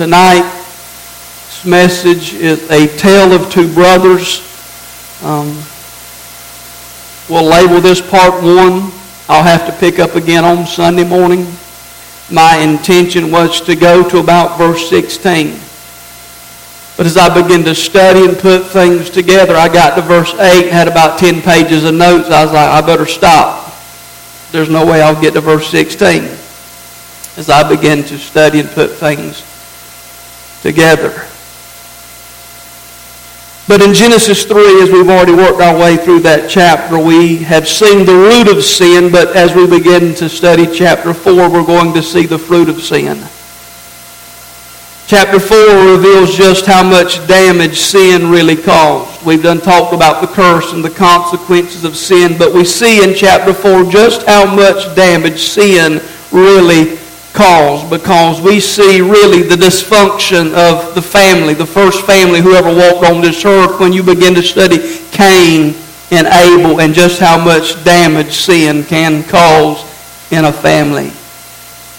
[0.00, 4.40] Tonight's message is a tale of two brothers.
[5.22, 5.62] Um,
[7.28, 8.92] we'll label this part one.
[9.28, 11.46] I'll have to pick up again on Sunday morning.
[12.30, 15.48] My intention was to go to about verse 16.
[16.96, 20.70] But as I began to study and put things together, I got to verse 8
[20.70, 22.30] had about 10 pages of notes.
[22.30, 23.76] I was like, I better stop.
[24.50, 26.22] There's no way I'll get to verse 16
[27.36, 29.44] as I began to study and put things
[30.62, 31.26] together.
[33.70, 37.68] But in Genesis 3, as we've already worked our way through that chapter, we have
[37.68, 41.94] seen the root of sin, but as we begin to study chapter 4, we're going
[41.94, 43.16] to see the fruit of sin.
[45.06, 49.24] Chapter 4 reveals just how much damage sin really caused.
[49.24, 53.14] We've done talked about the curse and the consequences of sin, but we see in
[53.14, 56.00] chapter 4 just how much damage sin
[56.32, 56.99] really
[57.32, 62.74] caused because we see really the dysfunction of the family, the first family who ever
[62.74, 64.78] walked on this earth when you begin to study
[65.10, 65.74] Cain
[66.10, 69.84] and Abel and just how much damage sin can cause
[70.32, 71.12] in a family.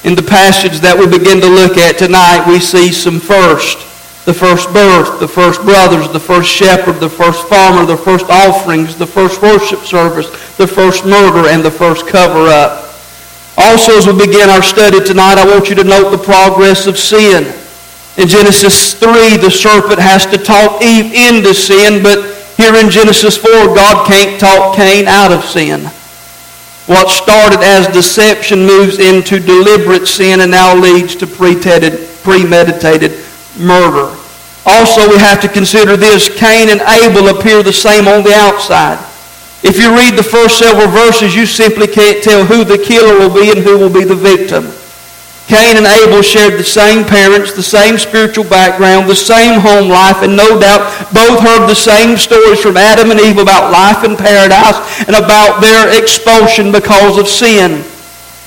[0.04, 3.88] In the passage that we begin to look at tonight, we see some first.
[4.26, 8.96] The first birth, the first brothers, the first shepherd, the first farmer, the first offerings,
[8.96, 12.81] the first worship service, the first murder, and the first cover-up.
[13.58, 16.98] Also, as we begin our study tonight, I want you to note the progress of
[16.98, 17.54] sin.
[18.18, 23.38] In Genesis 3, the serpent has to talk Eve into sin, but here in Genesis
[23.38, 25.82] 4, God can't talk Cain out of sin.
[26.88, 33.12] What started as deception moves into deliberate sin and now leads to premeditated
[33.58, 34.18] murder.
[34.66, 36.30] Also, we have to consider this.
[36.30, 39.00] Cain and Abel appear the same on the outside.
[39.64, 43.34] If you read the first several verses, you simply can't tell who the killer will
[43.34, 44.74] be and who will be the victim.
[45.46, 50.24] Cain and Abel shared the same parents, the same spiritual background, the same home life,
[50.24, 54.18] and no doubt both heard the same stories from Adam and Eve about life in
[54.18, 57.86] paradise and about their expulsion because of sin.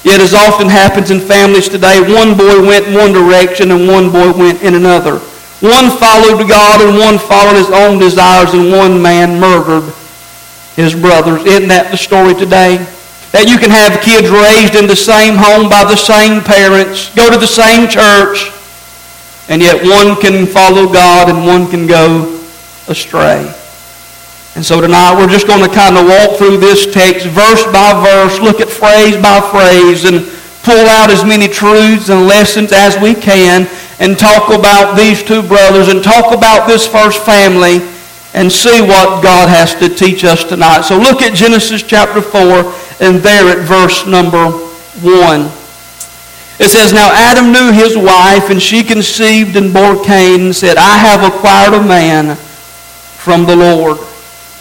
[0.03, 4.10] Yet as often happens in families today, one boy went in one direction and one
[4.10, 5.19] boy went in another.
[5.62, 9.94] One followed God and one followed his own desires and one man murdered
[10.76, 11.44] his brothers.
[11.44, 12.82] Isn't that the story today?
[13.32, 17.30] That you can have kids raised in the same home by the same parents, go
[17.30, 18.54] to the same church,
[19.48, 22.40] and yet one can follow God and one can go
[22.88, 23.42] astray.
[24.54, 27.91] And so tonight we're just going to kind of walk through this text verse by
[28.06, 30.30] verse, look at phrase by phrase, and
[30.62, 33.66] pull out as many truths and lessons as we can,
[33.98, 37.82] and talk about these two brothers, and talk about this first family,
[38.34, 40.83] and see what God has to teach us tonight.
[40.83, 42.41] So look at Genesis chapter 4
[43.00, 45.41] and there at verse number 1.
[46.59, 50.77] It says, Now Adam knew his wife, and she conceived and bore Cain, and said,
[50.77, 53.99] I have acquired a man from the Lord.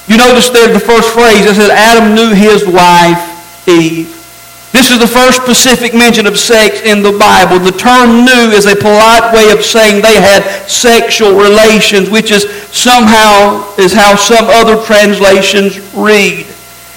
[0.08, 4.23] You notice there the first phrase, it says, Adam knew his wife, Eve.
[4.74, 7.62] This is the first specific mention of sex in the Bible.
[7.62, 12.50] The term knew is a polite way of saying they had sexual relations, which is
[12.74, 16.50] somehow is how some other translations read.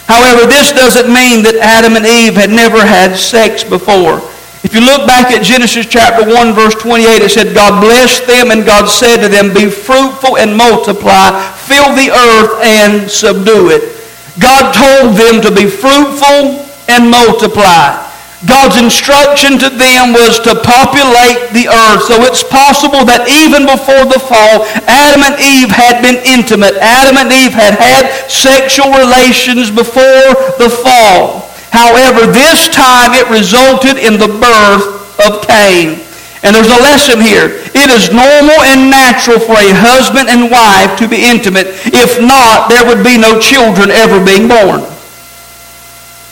[0.09, 4.25] However, this doesn't mean that Adam and Eve had never had sex before.
[4.65, 8.57] If you look back at Genesis chapter 1, verse 28, it said, God blessed them
[8.57, 13.93] and God said to them, Be fruitful and multiply, fill the earth and subdue it.
[14.41, 18.07] God told them to be fruitful and multiply.
[18.45, 22.05] God's instruction to them was to populate the earth.
[22.05, 26.77] So it's possible that even before the fall, Adam and Eve had been intimate.
[26.79, 31.49] Adam and Eve had had sexual relations before the fall.
[31.73, 34.85] However, this time it resulted in the birth
[35.17, 36.05] of Cain.
[36.45, 37.65] And there's a lesson here.
[37.75, 41.67] It is normal and natural for a husband and wife to be intimate.
[41.91, 44.85] If not, there would be no children ever being born.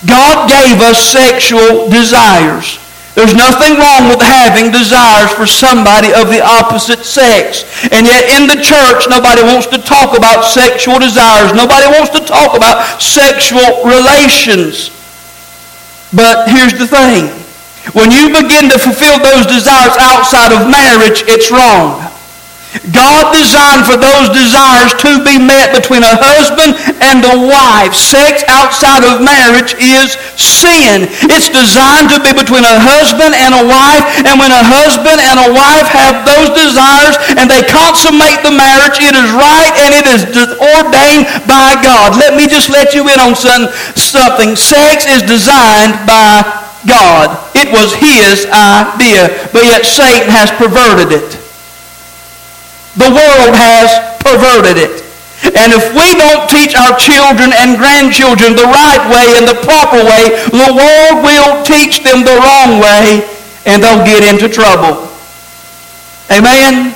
[0.07, 2.79] God gave us sexual desires.
[3.15, 7.63] There's nothing wrong with having desires for somebody of the opposite sex.
[7.95, 11.55] And yet in the church, nobody wants to talk about sexual desires.
[11.55, 14.91] Nobody wants to talk about sexual relations.
[16.11, 17.31] But here's the thing.
[17.95, 22.03] When you begin to fulfill those desires outside of marriage, it's wrong.
[22.91, 27.95] God designed for those desires to be met between a husband and a wife.
[27.95, 31.07] Sex outside of marriage is sin.
[31.31, 34.03] It's designed to be between a husband and a wife.
[34.27, 38.99] And when a husband and a wife have those desires and they consummate the marriage,
[38.99, 40.27] it is right and it is
[40.59, 42.19] ordained by God.
[42.19, 44.59] Let me just let you in on something.
[44.59, 46.43] Sex is designed by
[46.91, 47.39] God.
[47.55, 51.44] It was his idea, but yet Satan has perverted it.
[52.97, 53.91] The world has
[54.23, 55.05] perverted it.
[55.59, 60.01] And if we don't teach our children and grandchildren the right way and the proper
[60.01, 63.27] way, the world will teach them the wrong way
[63.67, 65.11] and they'll get into trouble.
[66.31, 66.95] Amen?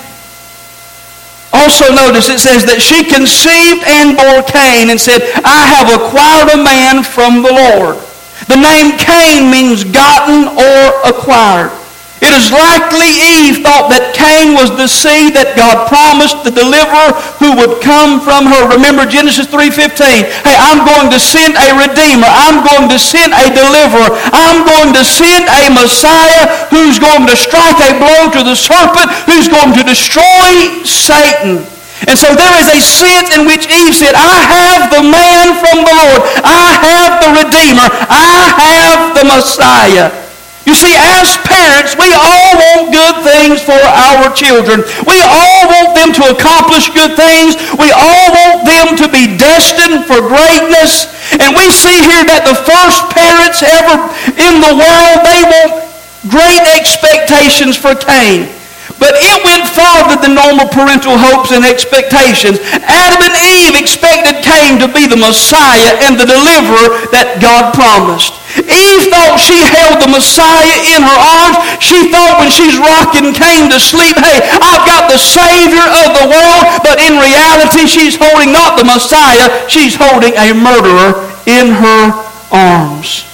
[1.53, 6.55] Also notice it says that she conceived and bore Cain and said, I have acquired
[6.55, 8.01] a man from the Lord.
[8.47, 11.73] The name Cain means gotten or acquired.
[12.19, 17.15] It is likely Eve thought that Cain was the seed that God promised the deliverer
[17.38, 18.67] who would come from her.
[18.75, 20.26] Remember Genesis 3.15.
[20.43, 22.26] Hey, I'm going to send a redeemer.
[22.26, 24.11] I'm going to send a deliverer.
[24.35, 29.15] I'm going to send a Messiah who's going to strike a blow to the serpent,
[29.31, 31.62] who's going to destroy Satan.
[32.11, 35.87] And so there is a sense in which Eve said, I have the man from
[35.87, 36.20] the Lord.
[36.43, 37.87] I have the Redeemer.
[38.11, 40.28] I have the Messiah.
[40.69, 44.85] You see, as parents, we all want good things for our children.
[45.09, 47.56] We all want them to accomplish good things.
[47.81, 51.09] We all want them to be destined for greatness.
[51.41, 55.88] And we see here that the first parents ever in the world, they want
[56.29, 58.57] great expectations for Cain.
[58.99, 62.59] But it went farther than normal parental hopes and expectations.
[62.83, 68.35] Adam and Eve expected Cain to be the Messiah and the deliverer that God promised.
[68.59, 71.62] Eve thought she held the Messiah in her arms.
[71.79, 76.27] She thought when she's rocking Cain to sleep, hey, I've got the Savior of the
[76.27, 76.83] world.
[76.83, 82.03] But in reality, she's holding not the Messiah, she's holding a murderer in her
[82.51, 83.31] arms.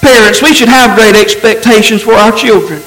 [0.00, 2.80] Parents, we should have great expectations for our children.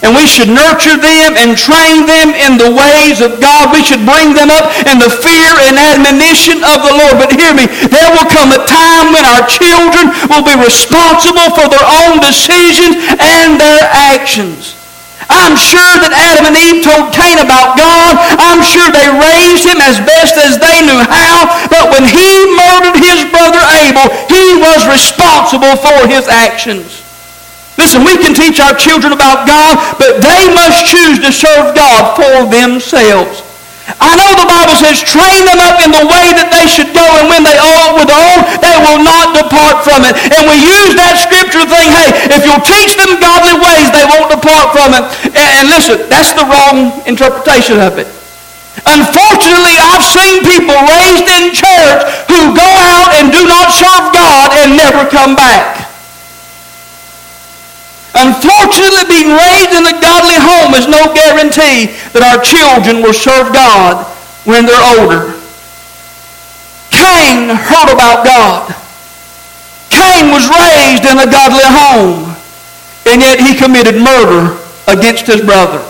[0.00, 3.76] And we should nurture them and train them in the ways of God.
[3.76, 7.20] We should bring them up in the fear and admonition of the Lord.
[7.20, 11.68] But hear me, there will come a time when our children will be responsible for
[11.68, 14.80] their own decisions and their actions.
[15.28, 18.16] I'm sure that Adam and Eve told Cain about God.
[18.40, 21.52] I'm sure they raised him as best as they knew how.
[21.68, 27.04] But when he murdered his brother Abel, he was responsible for his actions.
[27.80, 32.16] Listen, we can teach our children about God, but they must choose to serve God
[32.16, 33.42] for themselves.
[33.98, 37.02] I know the Bible says, train them up in the way that they should go,
[37.18, 40.14] and when they are with old, they will not depart from it.
[40.30, 44.30] And we use that scripture thing, hey, if you'll teach them godly ways, they won't
[44.30, 45.04] depart from it.
[45.34, 48.06] And, and listen, that's the wrong interpretation of it.
[48.86, 54.54] Unfortunately, I've seen people raised in church who go out and do not serve God
[54.62, 55.81] and never come back.
[58.14, 63.52] Unfortunately, being raised in a godly home is no guarantee that our children will serve
[63.56, 64.04] God
[64.44, 65.32] when they're older.
[66.92, 68.68] Cain heard about God.
[69.88, 72.36] Cain was raised in a godly home,
[73.08, 75.80] and yet he committed murder against his brother.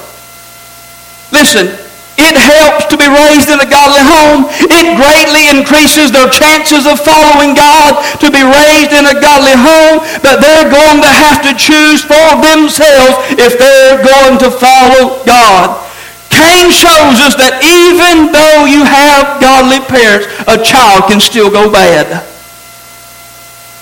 [1.35, 1.82] Listen,
[2.21, 4.49] it helps to be raised in a godly home.
[4.69, 10.05] It greatly increases their chances of following God to be raised in a godly home,
[10.21, 15.81] but they're going to have to choose for themselves if they're going to follow God.
[16.29, 21.71] Cain shows us that even though you have godly parents, a child can still go
[21.71, 22.25] bad.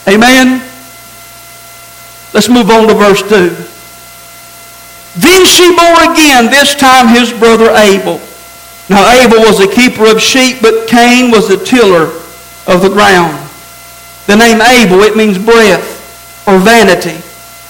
[0.07, 0.63] Amen?
[2.33, 3.70] Let's move on to verse 2.
[5.17, 8.21] Then she bore again, this time his brother Abel.
[8.89, 12.15] Now Abel was a keeper of sheep, but Cain was a tiller
[12.67, 13.37] of the ground.
[14.27, 15.99] The name Abel, it means breath
[16.47, 17.19] or vanity,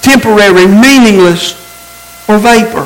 [0.01, 1.57] temporary, meaningless,
[2.29, 2.85] or vapor.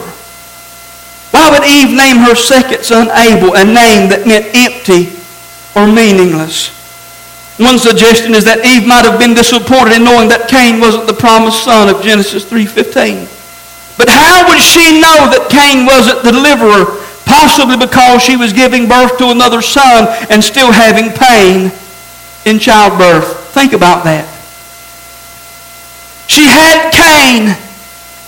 [1.32, 5.20] Why would Eve name her second son Abel, a name that meant empty
[5.76, 6.72] or meaningless?
[7.58, 11.14] One suggestion is that Eve might have been disappointed in knowing that Cain wasn't the
[11.14, 13.35] promised son of Genesis 3.15.
[13.98, 17.02] But how would she know that Cain wasn't the deliverer?
[17.25, 21.72] Possibly because she was giving birth to another son and still having pain
[22.46, 23.50] in childbirth.
[23.56, 24.30] Think about that.
[26.28, 27.56] She had Cain,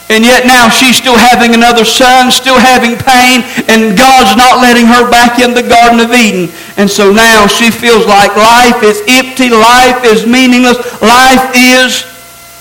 [0.10, 4.86] and yet now she's still having another son, still having pain, and God's not letting
[4.88, 6.50] her back in the Garden of Eden.
[6.78, 12.02] And so now she feels like life is empty, life is meaningless, life is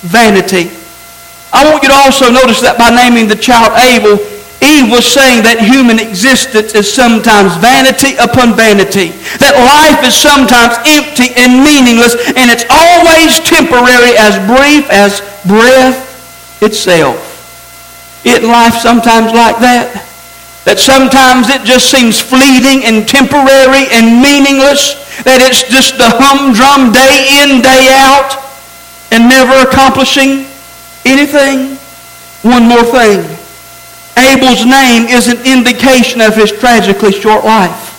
[0.02, 0.75] vanity.
[1.52, 4.18] I want you to also notice that by naming the child Abel,
[4.64, 9.12] Eve was saying that human existence is sometimes vanity upon vanity.
[9.38, 16.00] That life is sometimes empty and meaningless, and it's always temporary, as brief as breath
[16.64, 17.20] itself.
[18.24, 19.92] Isn't life sometimes like that?
[20.64, 24.98] That sometimes it just seems fleeting and temporary and meaningless.
[25.22, 28.34] That it's just the humdrum day in, day out,
[29.12, 30.48] and never accomplishing
[31.06, 31.78] anything.
[32.42, 33.22] One more thing.
[34.18, 37.94] Abel's name is an indication of his tragically short life.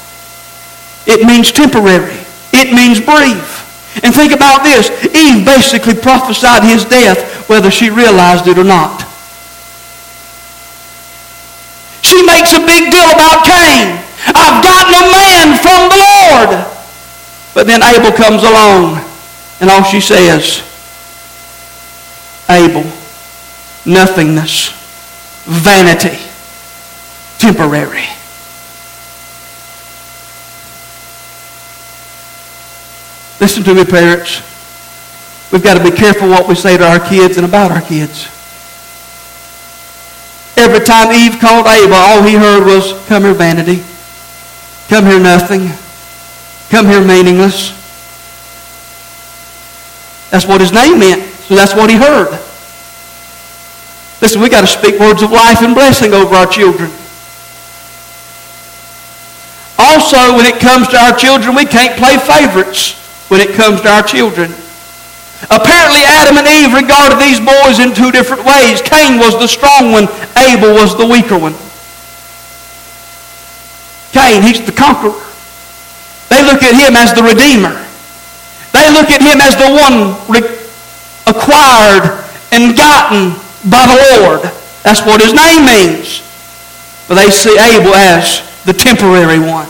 [1.07, 2.17] It means temporary.
[2.51, 3.63] It means brief.
[4.03, 4.89] And think about this.
[5.15, 9.01] Eve basically prophesied his death whether she realized it or not.
[12.01, 14.03] She makes a big deal about Cain.
[14.35, 16.65] I've gotten a man from the Lord.
[17.53, 19.03] But then Abel comes along
[19.59, 20.61] and all she says,
[22.49, 22.83] Abel,
[23.85, 24.71] nothingness,
[25.45, 26.17] vanity,
[27.37, 28.05] temporary.
[33.39, 34.41] Listen to me, parents.
[35.51, 38.27] We've got to be careful what we say to our kids and about our kids.
[40.57, 43.83] Every time Eve called Abel, all he heard was, Come here, vanity.
[44.89, 45.69] Come here, nothing.
[46.69, 47.69] Come here, meaningless.
[50.31, 51.36] That's what his name meant.
[51.47, 52.31] So that's what he heard.
[54.19, 56.91] Listen, we got to speak words of life and blessing over our children.
[59.79, 62.99] Also, when it comes to our children, we can't play favorites
[63.29, 64.51] when it comes to our children.
[65.47, 68.81] Apparently, Adam and Eve regarded these boys in two different ways.
[68.81, 71.55] Cain was the strong one, Abel was the weaker one.
[74.11, 75.15] Cain, he's the conqueror.
[76.27, 77.71] They look at him as the redeemer.
[78.73, 80.66] They look at him as the one re-
[81.27, 83.35] acquired and gotten
[83.69, 84.41] by the Lord.
[84.83, 86.23] That's what his name means.
[87.07, 89.67] But they see Abel as the temporary one.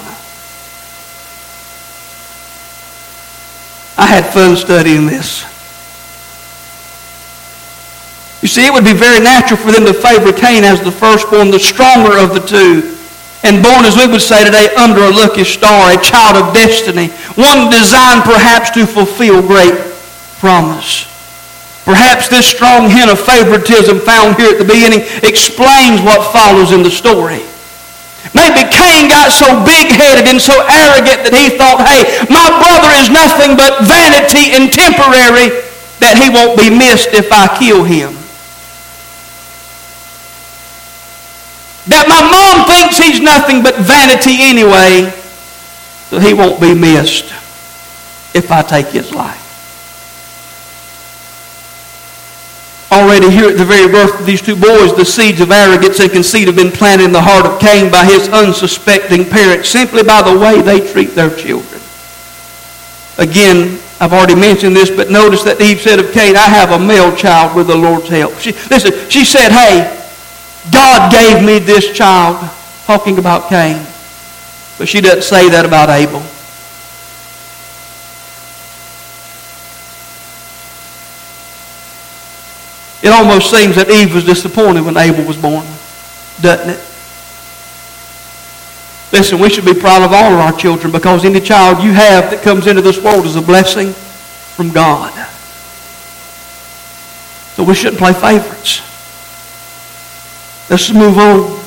[3.97, 5.41] I had fun studying this.
[8.41, 11.49] You see, it would be very natural for them to favor Cain as the firstborn,
[11.49, 12.95] the stronger of the two.
[13.43, 17.07] And born, as we would say today, under a lucky star, a child of destiny.
[17.33, 19.73] One designed perhaps to fulfill great
[20.37, 21.16] promise.
[21.87, 26.83] Perhaps this strong hint of favoritism found here at the beginning explains what follows in
[26.83, 27.39] the story.
[28.35, 33.07] Maybe Cain got so big-headed and so arrogant that he thought, hey, my brother is
[33.07, 35.63] nothing but vanity and temporary,
[36.03, 38.11] that he won't be missed if I kill him.
[41.87, 45.07] That my mom thinks he's nothing but vanity anyway,
[46.11, 47.31] so he won't be missed
[48.35, 49.46] if I take his life.
[52.89, 56.09] Already here at the very birth of these two boys, the seeds of arrogance and
[56.09, 60.21] conceit have been planted in the heart of Cain by his unsuspecting parents simply by
[60.21, 61.81] the way they treat their children.
[63.17, 66.79] Again, I've already mentioned this, but notice that Eve said of Cain, I have a
[66.79, 68.37] male child with the Lord's help.
[68.39, 69.93] She, listen, she said, hey,
[70.71, 72.37] God gave me this child,
[72.85, 73.85] talking about Cain.
[74.77, 76.23] But she doesn't say that about Abel.
[83.07, 85.65] It almost seems that Eve was disappointed when Abel was born,
[86.41, 86.79] doesn't it?
[89.13, 92.29] Listen, we should be proud of all of our children because any child you have
[92.31, 95.13] that comes into this world is a blessing from God.
[97.55, 98.81] So we shouldn't play favorites.
[100.69, 101.61] Let's move on.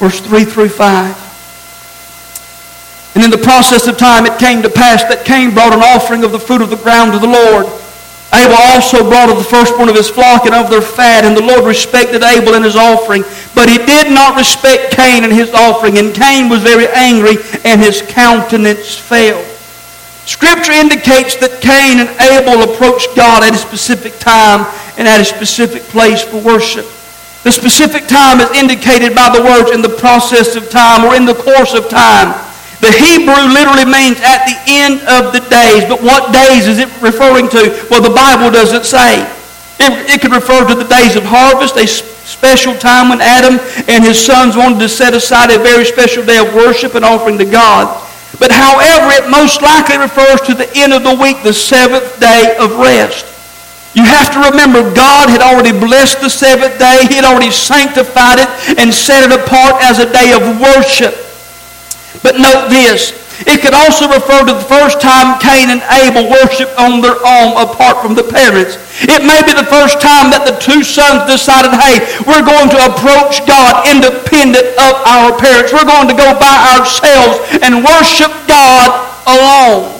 [0.00, 3.14] Verse 3 through 5.
[3.14, 6.24] And in the process of time it came to pass that Cain brought an offering
[6.24, 7.79] of the fruit of the ground to the Lord.
[8.32, 11.42] Abel also brought of the firstborn of his flock and of their fat, and the
[11.42, 13.24] Lord respected Abel and his offering.
[13.54, 17.80] But he did not respect Cain and his offering, and Cain was very angry, and
[17.80, 19.42] his countenance fell.
[20.26, 24.62] Scripture indicates that Cain and Abel approached God at a specific time
[24.96, 26.86] and at a specific place for worship.
[27.42, 31.24] The specific time is indicated by the words in the process of time or in
[31.24, 32.36] the course of time.
[32.80, 35.84] The Hebrew literally means at the end of the days.
[35.84, 37.76] But what days is it referring to?
[37.92, 39.20] Well, the Bible doesn't say.
[39.80, 44.04] It, it could refer to the days of harvest, a special time when Adam and
[44.04, 47.44] his sons wanted to set aside a very special day of worship and offering to
[47.44, 47.88] God.
[48.38, 52.56] But however, it most likely refers to the end of the week, the seventh day
[52.58, 53.26] of rest.
[53.92, 57.04] You have to remember God had already blessed the seventh day.
[57.08, 61.29] He had already sanctified it and set it apart as a day of worship.
[62.22, 63.14] But note this.
[63.48, 67.56] It could also refer to the first time Cain and Abel worshiped on their own
[67.56, 68.76] apart from the parents.
[69.00, 72.80] It may be the first time that the two sons decided, hey, we're going to
[72.92, 75.72] approach God independent of our parents.
[75.72, 79.96] We're going to go by ourselves and worship God alone.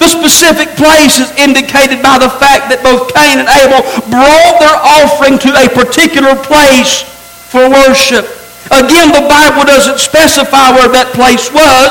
[0.00, 4.78] The specific place is indicated by the fact that both Cain and Abel brought their
[4.80, 7.04] offering to a particular place
[7.52, 8.37] for worship.
[8.68, 11.90] Again, the Bible doesn't specify where that place was,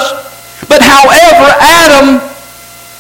[0.69, 2.21] but however, Adam,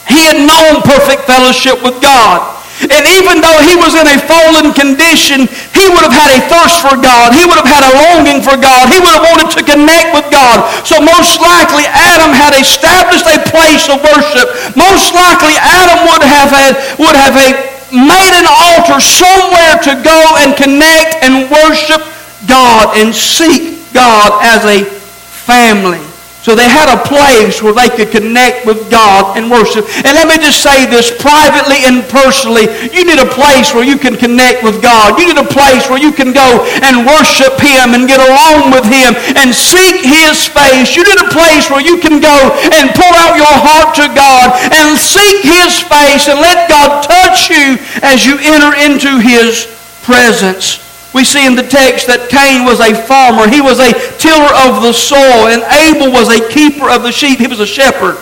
[0.09, 2.57] he had known perfect fellowship with God.
[2.77, 6.85] And even though he was in a fallen condition, he would have had a thirst
[6.85, 7.33] for God.
[7.33, 8.85] He would have had a longing for God.
[8.93, 10.61] He would have wanted to connect with God.
[10.85, 14.77] So most likely Adam had established a place of worship.
[14.77, 17.49] Most likely Adam would have had, would have a,
[17.89, 22.05] made an altar somewhere to go and connect and worship
[22.47, 26.07] God and seek God as a family.
[26.47, 29.83] So they had a place where they could connect with God and worship.
[30.07, 32.71] And let me just say this privately and personally.
[32.87, 35.19] You need a place where you can connect with God.
[35.19, 38.87] You need a place where you can go and worship Him and get along with
[38.87, 40.95] Him and seek His face.
[40.95, 42.39] You need a place where you can go
[42.71, 47.51] and pour out your heart to God and seek His face and let God touch
[47.51, 47.75] you
[48.07, 49.67] as you enter into His
[50.07, 50.86] presence.
[51.15, 53.47] We see in the text that Cain was a farmer.
[53.47, 57.39] He was a tiller of the soil, and Abel was a keeper of the sheep.
[57.39, 58.19] He was a shepherd.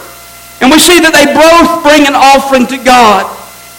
[0.61, 3.27] And we see that they both bring an offering to God.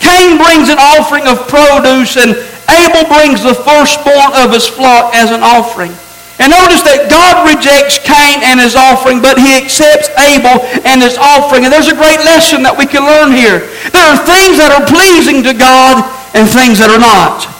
[0.03, 2.37] Cain brings an offering of produce, and
[2.69, 5.95] Abel brings the firstborn of his flock as an offering.
[6.37, 11.17] And notice that God rejects Cain and his offering, but he accepts Abel and his
[11.17, 11.65] offering.
[11.65, 13.65] And there's a great lesson that we can learn here.
[13.89, 16.05] There are things that are pleasing to God
[16.37, 17.56] and things that are not.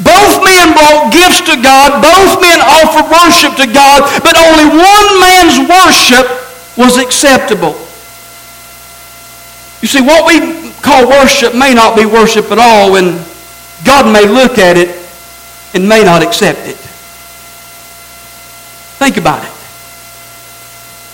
[0.00, 2.04] Both men brought gifts to God.
[2.04, 4.04] Both men offered worship to God.
[4.22, 6.26] But only one man's worship
[6.76, 7.74] was acceptable.
[9.80, 13.24] You see, what we call worship may not be worship at all, and
[13.84, 14.94] God may look at it
[15.74, 16.76] and may not accept it.
[19.00, 19.52] Think about it.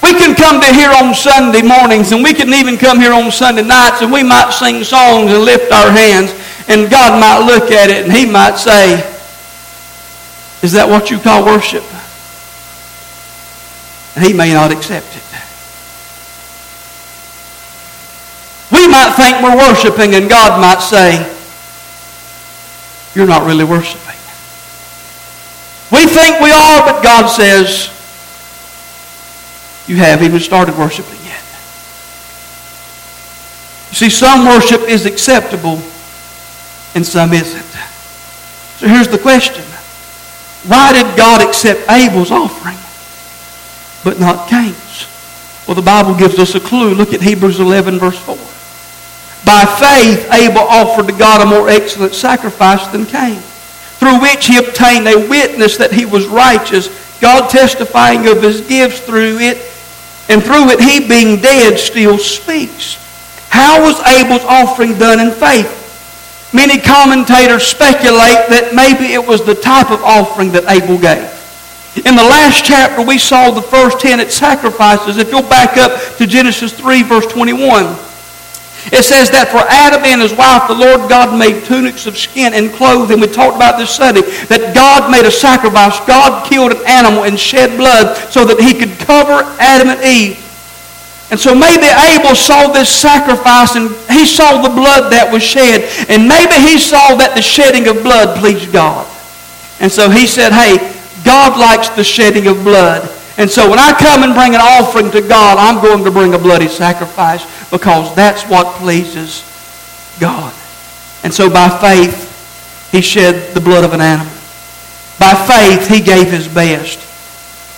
[0.02, 3.30] We can come to here on Sunday mornings, and we can even come here on
[3.30, 6.32] Sunday nights, and we might sing songs and lift our hands.
[6.68, 8.94] And God might look at it and he might say,
[10.62, 11.85] Is that what you call worship?
[14.16, 15.23] And he may not accept it.
[18.73, 21.23] We might think we're worshiping and God might say,
[23.14, 24.02] You're not really worshiping.
[25.92, 27.92] We think we are, but God says,
[29.87, 31.44] You haven't even started worshiping yet.
[33.90, 35.81] You see, some worship is acceptable
[36.96, 37.62] and some isn't.
[38.80, 39.62] So here's the question.
[40.66, 42.78] Why did God accept Abel's offering,
[44.02, 45.06] but not Cain's?
[45.68, 46.94] Well, the Bible gives us a clue.
[46.94, 48.35] Look at Hebrews 11, verse 4.
[49.44, 53.40] By faith, Abel offered to God a more excellent sacrifice than Cain,
[54.00, 56.88] through which he obtained a witness that he was righteous,
[57.20, 59.59] God testifying of his gifts through it,
[60.30, 62.96] and through it he being dead still speaks.
[63.50, 65.86] How was Abel's offering done in faith?
[66.52, 71.32] Many commentators speculate that maybe it was the type of offering that Abel gave.
[72.06, 75.16] In the last chapter, we saw the first ten sacrifices.
[75.16, 77.96] If you'll back up to Genesis 3, verse 21,
[78.92, 82.54] it says that for Adam and his wife, the Lord God made tunics of skin
[82.54, 83.18] and clothed them.
[83.18, 85.98] We talked about this Sunday, that God made a sacrifice.
[86.06, 90.45] God killed an animal and shed blood so that he could cover Adam and Eve
[91.31, 95.83] and so maybe Abel saw this sacrifice and he saw the blood that was shed.
[96.09, 99.07] And maybe he saw that the shedding of blood pleased God.
[99.81, 100.79] And so he said, hey,
[101.25, 103.11] God likes the shedding of blood.
[103.39, 106.33] And so when I come and bring an offering to God, I'm going to bring
[106.35, 109.43] a bloody sacrifice because that's what pleases
[110.21, 110.55] God.
[111.25, 112.23] And so by faith,
[112.93, 114.33] he shed the blood of an animal.
[115.19, 117.03] By faith, he gave his best.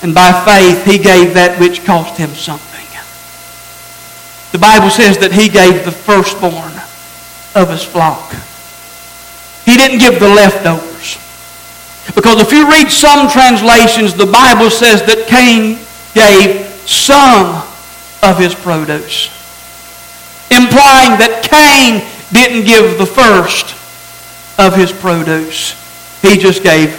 [0.05, 2.68] And by faith, he gave that which cost him something.
[4.53, 6.73] The Bible says that he gave the firstborn
[7.55, 8.33] of his flock.
[9.65, 11.19] He didn't give the leftovers.
[12.15, 15.79] Because if you read some translations, the Bible says that Cain
[16.15, 17.63] gave some
[18.23, 19.29] of his produce.
[20.51, 23.77] Implying that Cain didn't give the first
[24.59, 25.77] of his produce.
[26.23, 26.91] He just gave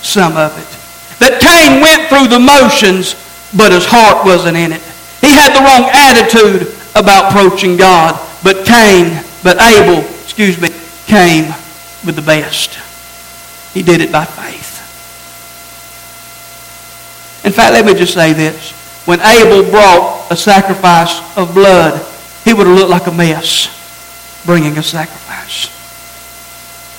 [0.00, 0.70] some of it.
[1.18, 3.18] That Cain went through the motions,
[3.56, 4.82] but his heart wasn't in it.
[5.20, 10.68] He had the wrong attitude about approaching God, but Cain, but Abel, excuse me,
[11.06, 11.52] came
[12.04, 12.78] with the best.
[13.74, 14.80] He did it by faith.
[17.44, 18.72] In fact, let me just say this.
[19.06, 22.06] When Abel brought a sacrifice of blood,
[22.44, 23.78] he would have looked like a mess
[24.44, 25.70] bringing a sacrifice.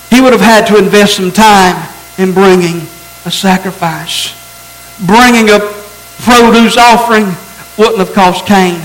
[0.09, 2.87] He would have had to invest some time in bringing
[3.25, 4.33] a sacrifice.
[5.05, 5.59] Bringing a
[6.21, 7.25] produce offering
[7.77, 8.79] wouldn't have cost Cain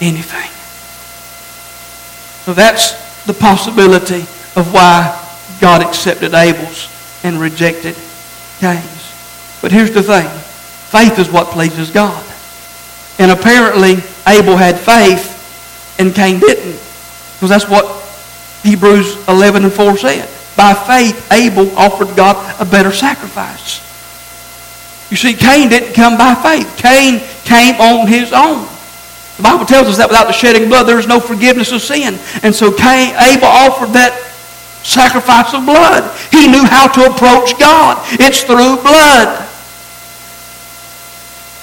[0.00, 0.50] anything.
[2.44, 2.92] So that's
[3.24, 4.20] the possibility
[4.56, 5.20] of why
[5.60, 6.90] God accepted Abel's
[7.24, 7.96] and rejected
[8.58, 9.58] Cain's.
[9.62, 10.28] But here's the thing.
[10.28, 12.24] Faith is what pleases God.
[13.18, 15.34] And apparently Abel had faith
[15.98, 16.80] and Cain didn't.
[17.34, 17.86] Because that's what
[18.62, 20.28] Hebrews 11 and 4 said.
[20.56, 23.80] By faith, Abel offered God a better sacrifice.
[25.10, 26.76] You see, Cain didn't come by faith.
[26.76, 28.68] Cain came on his own.
[29.36, 31.82] The Bible tells us that without the shedding of blood, there is no forgiveness of
[31.82, 32.18] sin.
[32.42, 34.14] And so Cain, Abel offered that
[34.84, 36.06] sacrifice of blood.
[36.30, 37.98] He knew how to approach God.
[38.20, 39.42] It's through blood.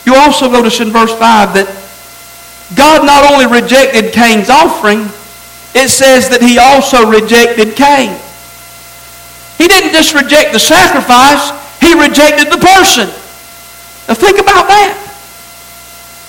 [0.06, 1.70] You also notice in verse 5 that
[2.76, 5.08] God not only rejected Cain's offering,
[5.72, 8.20] it says that he also rejected Cain.
[9.56, 13.08] He didn't just reject the sacrifice, he rejected the person.
[14.10, 14.98] Now think about that.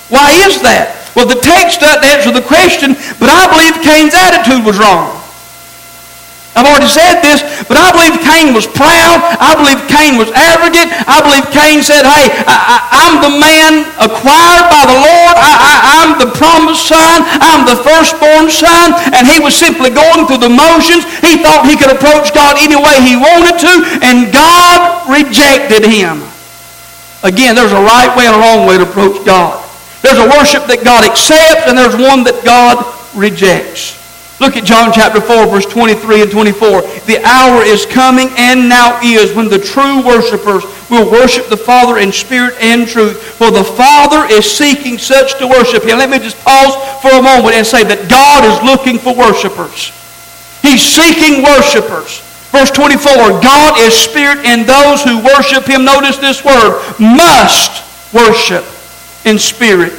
[0.09, 1.02] Why is that?
[1.15, 5.23] Well, the text doesn't answer the question, but I believe Cain's attitude was wrong.
[6.53, 9.25] I've already said this, but I believe Cain was proud.
[9.41, 10.93] I believe Cain was arrogant.
[11.09, 15.35] I believe Cain said, hey, I, am the man acquired by the Lord.
[15.41, 17.25] I, am the promised son.
[17.41, 18.93] I'm the firstborn son.
[19.17, 21.09] And he was simply going through the motions.
[21.25, 23.73] He thought he could approach God any way he wanted to,
[24.05, 26.21] and God rejected him.
[27.25, 29.62] Again, there's a right way and a wrong way to approach God.
[30.03, 32.83] There's a worship that God accepts, and there's one that God
[33.15, 34.03] rejects.
[34.43, 36.83] Look at John chapter 4, verse 23 and 24.
[37.07, 41.99] The hour is coming and now is when the true worshipers will worship the Father
[42.03, 43.23] in spirit and truth.
[43.39, 46.03] For the Father is seeking such to worship Him.
[46.03, 49.95] Let me just pause for a moment and say that God is looking for worshipers.
[50.59, 52.19] He's seeking worshipers.
[52.51, 58.67] Verse 24, God is spirit and those who worship Him, notice this word, must worship
[59.25, 59.93] in spirit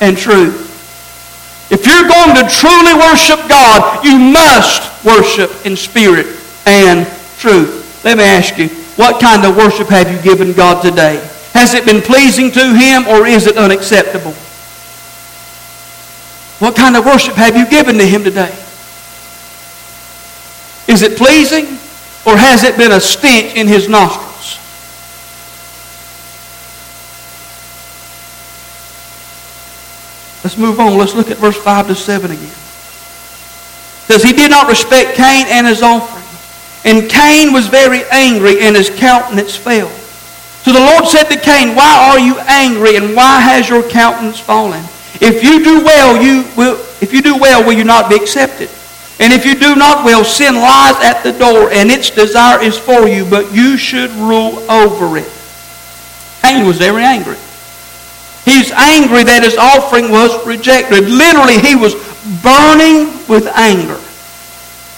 [0.00, 0.66] and truth.
[1.70, 6.26] If you're going to truly worship God, you must worship in spirit
[6.66, 7.06] and
[7.38, 8.04] truth.
[8.04, 11.16] Let me ask you, what kind of worship have you given God today?
[11.52, 14.32] Has it been pleasing to Him or is it unacceptable?
[16.58, 18.54] What kind of worship have you given to Him today?
[20.86, 21.64] Is it pleasing
[22.24, 24.35] or has it been a stench in His nostrils?
[30.46, 30.96] Let's move on.
[30.96, 32.44] Let's look at verse 5 to 7 again.
[32.44, 36.22] It says, He did not respect Cain and his offering.
[36.84, 39.88] And Cain was very angry, and his countenance fell.
[40.62, 44.38] So the Lord said to Cain, Why are you angry, and why has your countenance
[44.38, 44.84] fallen?
[45.20, 48.70] If you do well, you will, if you do well, will you not be accepted?
[49.18, 52.78] And if you do not well, sin lies at the door, and its desire is
[52.78, 55.28] for you, but you should rule over it.
[56.42, 57.36] Cain was very angry.
[58.46, 61.10] He's angry that his offering was rejected.
[61.10, 61.98] Literally, he was
[62.46, 63.98] burning with anger.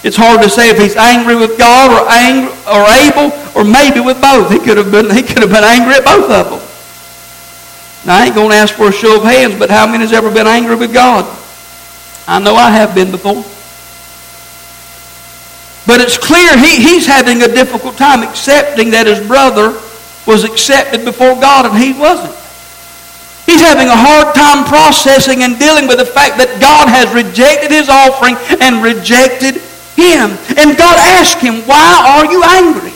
[0.05, 4.05] It's hard to say if he's angry with God or angry or Abel or maybe
[4.05, 4.53] with both.
[4.53, 6.63] He could have been he could have been angry at both of them.
[8.05, 10.13] Now I ain't going to ask for a show of hands, but how many has
[10.13, 11.25] ever been angry with God?
[12.29, 13.43] I know I have been before.
[15.89, 19.73] But it's clear he, he's having a difficult time accepting that his brother
[20.27, 22.37] was accepted before God and he wasn't.
[23.49, 27.73] He's having a hard time processing and dealing with the fact that God has rejected
[27.73, 29.65] his offering and rejected
[29.97, 30.37] him.
[30.61, 32.93] And God asked him, Why are you angry?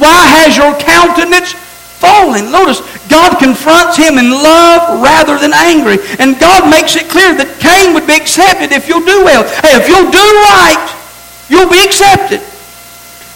[0.00, 1.52] Why has your countenance
[2.00, 2.48] fallen?
[2.48, 2.80] Notice,
[3.12, 6.00] God confronts him in love rather than angry.
[6.24, 9.44] And God makes it clear that Cain would be accepted if you'll do well.
[9.60, 10.88] Hey, if you'll do right,
[11.52, 12.40] you'll be accepted.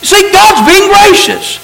[0.01, 1.61] See, God's being gracious.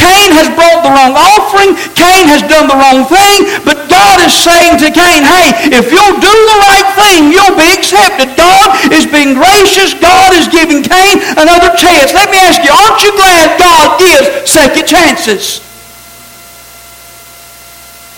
[0.00, 1.76] Cain has brought the wrong offering.
[1.92, 3.44] Cain has done the wrong thing.
[3.60, 7.68] But God is saying to Cain, hey, if you'll do the right thing, you'll be
[7.76, 8.32] accepted.
[8.40, 9.92] God is being gracious.
[9.92, 12.16] God is giving Cain another chance.
[12.16, 15.60] Let me ask you, aren't you glad God gives second chances?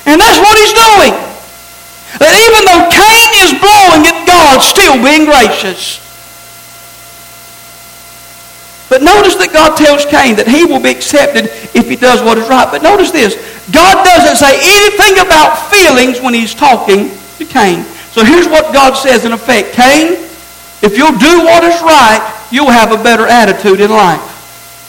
[0.07, 1.15] And that's what he's doing.
[2.23, 6.08] That even though Cain is blowing it, God's still being gracious.
[8.89, 12.41] But notice that God tells Cain that he will be accepted if he does what
[12.41, 12.69] is right.
[12.73, 13.37] But notice this.
[13.69, 17.85] God doesn't say anything about feelings when he's talking to Cain.
[18.17, 19.77] So here's what God says in effect.
[19.77, 20.17] Cain,
[20.81, 24.25] if you'll do what is right, you'll have a better attitude in life.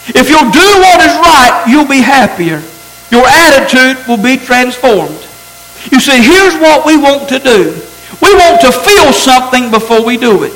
[0.08, 2.64] If you'll do what is right, you'll be happier.
[3.12, 5.20] Your attitude will be transformed.
[5.92, 7.76] You see, here's what we want to do.
[8.22, 10.52] We want to feel something before we do it.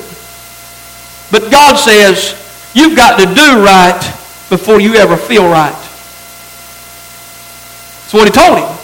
[1.31, 2.33] But God says,
[2.75, 4.01] You've got to do right
[4.49, 5.71] before you ever feel right.
[8.01, 8.77] That's what he told him.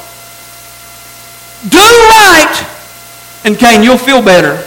[1.69, 2.65] Do right,
[3.43, 4.65] and Cain, you'll feel better.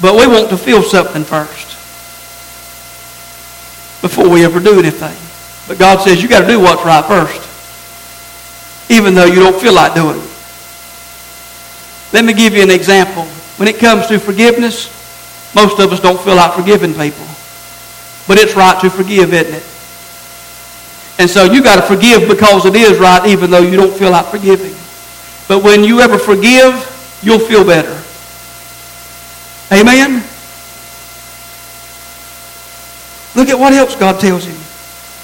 [0.00, 1.68] But we want to feel something first
[4.00, 5.16] before we ever do anything.
[5.68, 7.40] But God says you got to do what's right first,
[8.90, 10.30] even though you don't feel like doing it.
[12.14, 13.24] Let me give you an example.
[13.56, 14.88] When it comes to forgiveness,
[15.54, 17.26] Most of us don't feel like forgiving people.
[18.26, 19.62] But it's right to forgive, isn't it?
[21.18, 24.10] And so you got to forgive because it is right, even though you don't feel
[24.10, 24.74] like forgiving.
[25.46, 26.74] But when you ever forgive,
[27.22, 28.02] you'll feel better.
[29.72, 30.22] Amen?
[33.36, 34.56] Look at what else God tells him.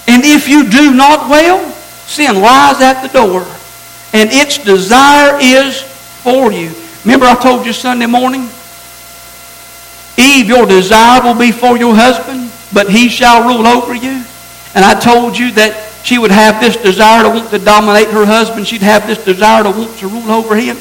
[0.06, 1.70] And if you do not well,
[2.06, 3.46] sin lies at the door,
[4.12, 6.72] and its desire is for you.
[7.04, 8.48] Remember I told you Sunday morning?
[10.20, 14.22] Eve, your desire will be for your husband, but he shall rule over you.
[14.74, 18.24] And I told you that she would have this desire to want to dominate her
[18.24, 18.66] husband.
[18.66, 20.76] She'd have this desire to want to rule over him.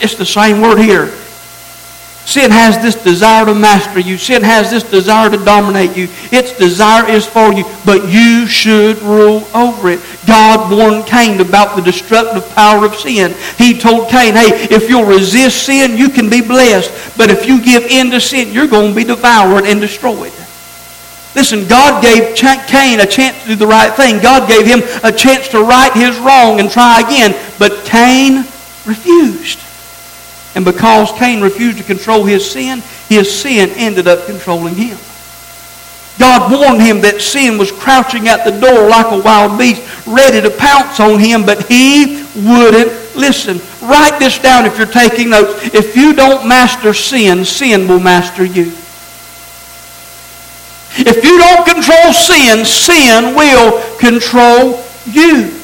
[0.00, 1.12] It's the same word here.
[2.24, 4.16] Sin has this desire to master you.
[4.16, 6.08] Sin has this desire to dominate you.
[6.30, 10.00] Its desire is for you, but you should rule over it.
[10.26, 13.34] God warned Cain about the destructive power of sin.
[13.58, 17.18] He told Cain, hey, if you'll resist sin, you can be blessed.
[17.18, 20.32] But if you give in to sin, you're going to be devoured and destroyed.
[21.34, 24.22] Listen, God gave Cain a chance to do the right thing.
[24.22, 27.34] God gave him a chance to right his wrong and try again.
[27.58, 28.44] But Cain
[28.86, 29.58] refused.
[30.54, 34.98] And because Cain refused to control his sin, his sin ended up controlling him.
[36.18, 40.42] God warned him that sin was crouching at the door like a wild beast, ready
[40.42, 43.60] to pounce on him, but he wouldn't listen.
[43.80, 45.74] Write this down if you're taking notes.
[45.74, 48.72] If you don't master sin, sin will master you.
[50.94, 55.61] If you don't control sin, sin will control you.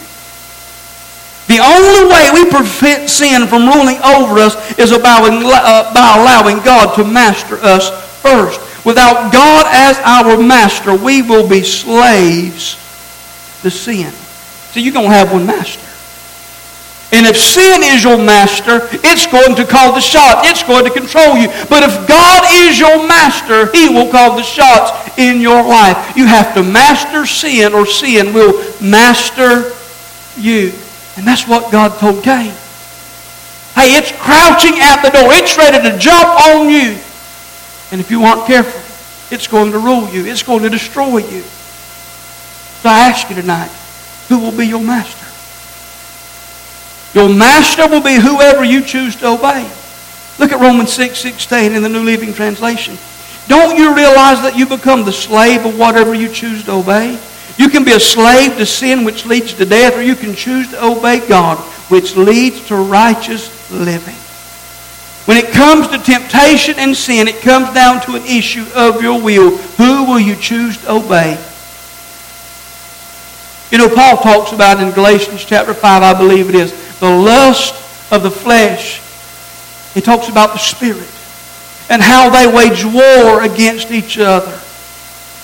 [1.49, 6.63] The only way we prevent sin from ruling over us is by, uh, by allowing
[6.63, 7.89] God to master us
[8.21, 8.61] first.
[8.85, 12.75] Without God as our master, we will be slaves
[13.63, 14.13] to sin.
[14.73, 15.85] So you're going to have one master.
[17.11, 20.47] And if sin is your master, it's going to call the shots.
[20.51, 21.49] It's going to control you.
[21.71, 26.15] But if God is your master, he will call the shots in your life.
[26.15, 29.73] You have to master sin or sin will master
[30.37, 30.75] you.
[31.19, 32.55] And that's what God told Cain.
[33.75, 35.35] Hey, it's crouching at the door.
[35.35, 36.97] It's ready to jump on you.
[37.91, 38.81] And if you aren't careful,
[39.35, 40.25] it's going to rule you.
[40.27, 41.43] It's going to destroy you.
[41.43, 43.71] So I ask you tonight,
[44.29, 45.27] who will be your master?
[47.19, 49.69] Your master will be whoever you choose to obey.
[50.39, 52.97] Look at Romans 6, 16 in the New Living Translation.
[53.49, 57.19] Don't you realize that you become the slave of whatever you choose to obey?
[57.59, 60.71] You can be a slave to sin, which leads to death, or you can choose
[60.71, 61.59] to obey God,
[61.91, 64.15] which leads to righteous living.
[65.27, 69.21] When it comes to temptation and sin, it comes down to an issue of your
[69.21, 69.57] will.
[69.57, 71.33] Who will you choose to obey?
[73.71, 77.75] You know, Paul talks about in Galatians chapter 5, I believe it is, the lust
[78.13, 79.03] of the flesh.
[79.93, 81.11] He talks about the spirit
[81.91, 84.59] and how they wage war against each other.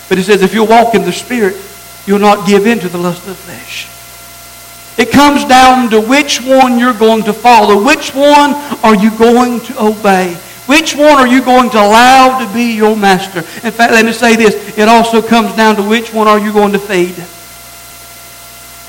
[0.08, 1.56] But he says, if you walk in the spirit,
[2.06, 3.88] you'll not give in to the lust of the flesh.
[4.96, 7.84] It comes down to which one you're going to follow.
[7.84, 10.34] Which one are you going to obey?
[10.66, 13.40] Which one are you going to allow to be your master?
[13.40, 14.78] In fact, let me say this.
[14.78, 17.16] It also comes down to which one are you going to feed?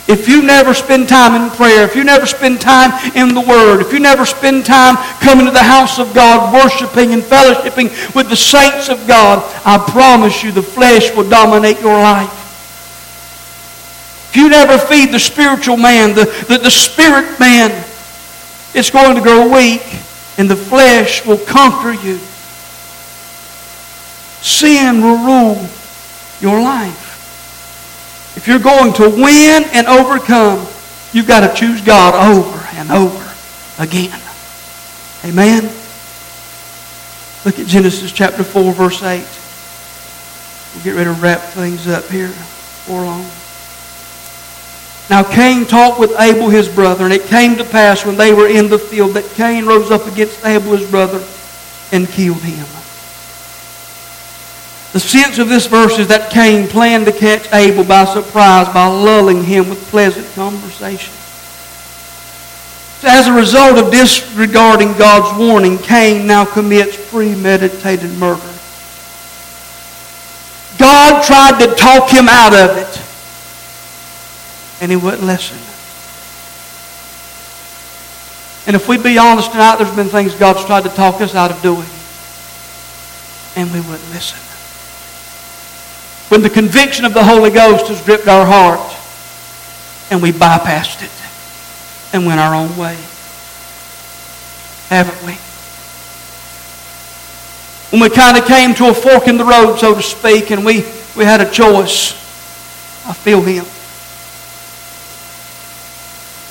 [0.08, 3.82] If you never spend time in prayer, if you never spend time in the Word,
[3.82, 8.30] if you never spend time coming to the house of God, worshiping and fellowshipping with
[8.30, 12.45] the saints of God, I promise you the flesh will dominate your life.
[14.36, 17.72] If you never feed the spiritual man, the, the, the spirit man,
[18.74, 19.82] it's going to grow weak
[20.38, 22.18] and the flesh will conquer you.
[24.44, 25.66] Sin will rule
[26.42, 28.36] your life.
[28.36, 30.68] If you're going to win and overcome,
[31.14, 33.34] you've got to choose God over and over
[33.80, 34.20] again.
[35.24, 35.64] Amen?
[37.46, 39.26] Look at Genesis chapter 4, verse 8.
[40.76, 43.32] We'll get ready to wrap things up here for long.
[45.10, 48.48] Now Cain talked with Abel his brother, and it came to pass when they were
[48.48, 51.24] in the field that Cain rose up against Abel his brother
[51.92, 52.66] and killed him.
[54.94, 58.88] The sense of this verse is that Cain planned to catch Abel by surprise by
[58.88, 61.14] lulling him with pleasant conversation.
[63.04, 68.42] As a result of disregarding God's warning, Cain now commits premeditated murder.
[70.80, 73.05] God tried to talk him out of it,
[74.82, 75.58] and he wouldn't listen.
[78.68, 81.52] And if we be honest tonight, there's been things God's tried to talk us out
[81.52, 81.88] of doing,
[83.56, 84.40] and we wouldn't listen
[86.30, 88.94] when the conviction of the Holy Ghost has gripped our heart
[90.10, 92.98] and we bypassed it and went our own way.
[94.90, 95.38] Haven't we?
[97.92, 100.66] when we kind of came to a fork in the road, so to speak, and
[100.66, 100.84] we,
[101.16, 102.12] we had a choice.
[103.08, 103.66] I feel him.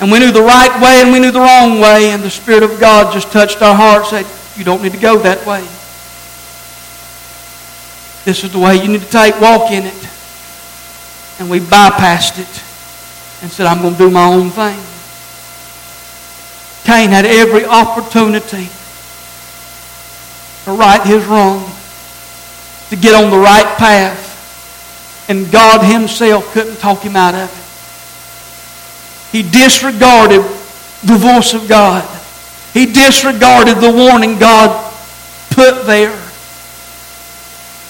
[0.05, 2.61] And we knew the right way and we knew the wrong way, and the Spirit
[2.61, 5.61] of God just touched our hearts and said, You don't need to go that way.
[8.23, 10.09] This is the way you need to take, walk in it.
[11.39, 14.77] And we bypassed it and said, I'm going to do my own thing.
[16.85, 18.69] Cain had every opportunity
[20.65, 21.67] to right his wrong,
[22.89, 25.25] to get on the right path.
[25.29, 27.64] And God Himself couldn't talk him out of it.
[29.35, 30.39] He disregarded
[31.03, 32.07] the voice of God.
[32.71, 34.71] He disregarded the warning God
[35.51, 36.15] put there.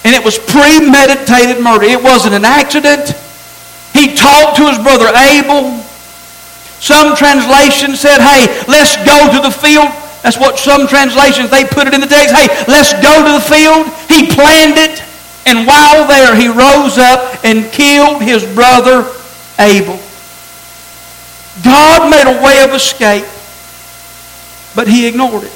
[0.02, 1.86] And it was premeditated murder.
[1.86, 3.14] It wasn't an accident.
[3.94, 5.78] He talked to his brother Abel.
[6.82, 9.94] Some translations said, hey, let's go to the field.
[10.26, 12.34] That's what some translations, they put it in the text.
[12.34, 13.86] Hey, let's go to the field.
[14.10, 14.98] He planned it.
[15.46, 19.06] And while there, he rose up and killed his brother
[19.60, 20.02] Abel.
[21.64, 23.24] God made a way of escape,
[24.74, 25.52] but he ignored it.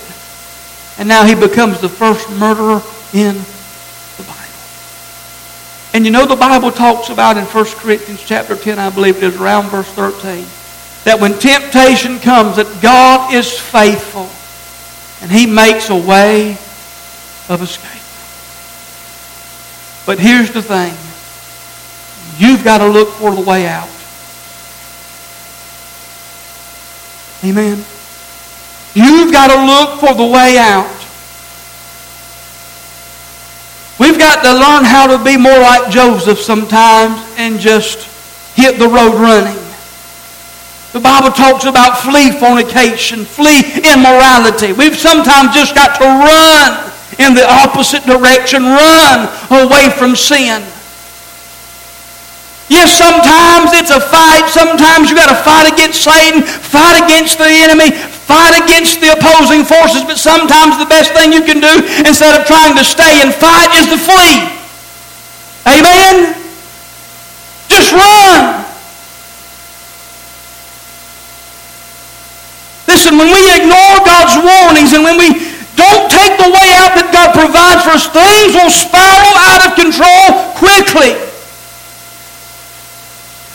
[0.98, 2.82] And now he becomes the first murderer
[3.12, 3.34] in
[4.16, 4.40] the Bible.
[5.92, 9.22] And you know the Bible talks about in 1 Corinthians chapter 10, I believe it
[9.22, 10.44] is around verse 13,
[11.04, 14.28] that when temptation comes, that God is faithful
[15.22, 16.52] and he makes a way
[17.48, 18.00] of escape.
[20.06, 20.94] But here's the thing.
[22.38, 23.88] You've got to look for the way out.
[27.42, 27.84] Amen.
[28.94, 30.90] You've got to look for the way out.
[33.98, 38.08] We've got to learn how to be more like Joseph sometimes and just
[38.56, 39.60] hit the road running.
[40.92, 44.72] The Bible talks about flee fornication, flee immorality.
[44.72, 50.62] We've sometimes just got to run in the opposite direction, run away from sin.
[52.70, 54.46] Yes, sometimes it's a fight.
[54.46, 59.66] Sometimes you got to fight against Satan, fight against the enemy, fight against the opposing
[59.66, 60.06] forces.
[60.06, 61.74] But sometimes the best thing you can do
[62.06, 64.38] instead of trying to stay and fight is to flee.
[65.66, 66.38] Amen?
[67.66, 68.62] Just run.
[72.86, 75.34] Listen, when we ignore God's warnings and when we
[75.74, 79.74] don't take the way out that God provides for us, things will spiral out of
[79.74, 81.29] control quickly.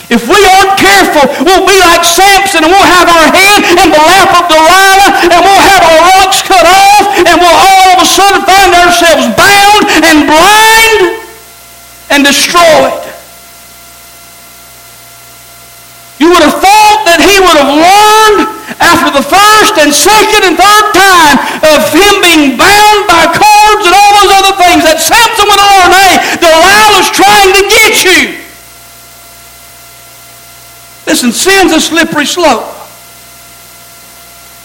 [0.06, 3.98] If we aren't careful, we'll be like Samson and we'll have our head in the
[3.98, 8.06] lap of Delilah and we'll have our locks cut off and we'll all of a
[8.06, 11.26] sudden find ourselves bound and blind
[12.14, 13.02] and destroyed.
[16.22, 18.46] You would have thought that he would have learned
[18.78, 23.94] after the first and second and third time of him being bound by cords and
[23.94, 28.35] all those other things that Samson would have learned, hey, Delilah's trying to get you.
[31.26, 32.72] Listen, sin's a slippery slope.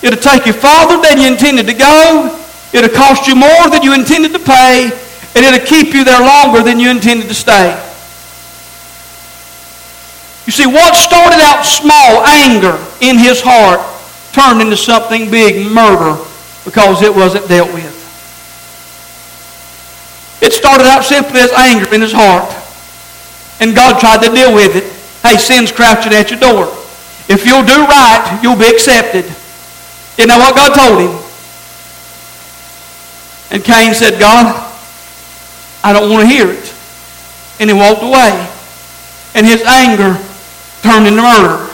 [0.03, 2.37] It'll take you farther than you intended to go.
[2.73, 4.91] It'll cost you more than you intended to pay.
[5.35, 7.71] And it'll keep you there longer than you intended to stay.
[10.45, 13.79] You see, what started out small, anger in his heart,
[14.33, 16.21] turned into something big, murder,
[16.65, 17.97] because it wasn't dealt with.
[20.41, 22.49] It started out simply as anger in his heart.
[23.61, 24.80] And God tried to deal with it.
[25.23, 26.65] Hey, sin's crouching at your door.
[27.29, 29.25] If you'll do right, you'll be accepted.
[30.17, 31.21] You know what God told him?
[33.51, 34.55] And Cain said, God,
[35.83, 36.73] I don't want to hear it.
[37.59, 38.31] And he walked away.
[39.33, 40.19] And his anger
[40.81, 41.67] turned into murder.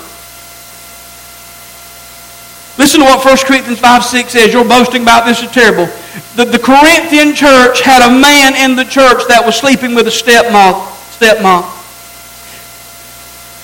[2.77, 4.53] Listen to what 1 Corinthians 5 6 says.
[4.53, 5.86] You're boasting about this is terrible.
[6.36, 10.12] The, the Corinthian church had a man in the church that was sleeping with a
[10.12, 10.86] stepmom.
[11.17, 11.76] stepmom.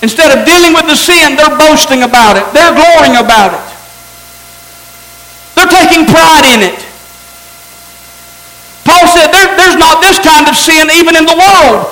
[0.04, 2.44] Instead of dealing with the sin, they're boasting about it.
[2.52, 3.63] They're glorying about it.
[5.56, 6.76] They're taking pride in it.
[8.84, 11.88] Paul said there, there's not this kind of sin even in the world.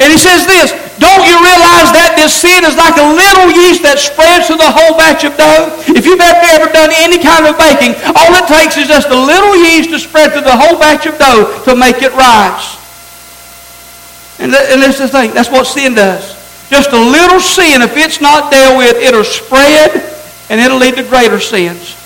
[0.00, 3.84] And he says this, don't you realize that this sin is like a little yeast
[3.84, 5.84] that spreads through the whole batch of dough?
[5.92, 9.20] If you've ever, ever done any kind of baking, all it takes is just a
[9.20, 12.79] little yeast to spread through the whole batch of dough to make it rise.
[14.40, 15.32] And, th- and that's the thing.
[15.32, 16.36] That's what sin does.
[16.68, 19.90] Just a little sin, if it's not dealt with, it'll spread
[20.48, 21.96] and it'll lead to greater sins.